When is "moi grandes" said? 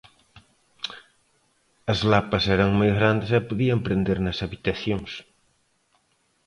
2.79-3.29